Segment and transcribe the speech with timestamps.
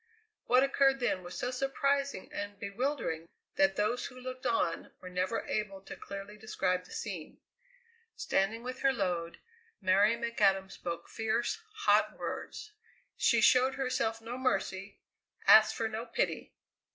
[0.45, 5.45] What occurred then was so surprising and bewildering that those who looked on were never
[5.45, 7.37] able to clearly describe the scene.
[8.15, 9.37] Standing with her load,
[9.79, 12.71] Mary McAdam spoke fierce, hot words.
[13.15, 14.97] She showed herself no mercy,
[15.45, 16.55] asked for no pity.